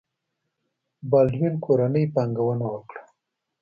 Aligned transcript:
بالډوین 1.09 1.55
کورنۍ 1.65 2.05
پانګونه 2.13 2.65
وکړه. 2.73 3.03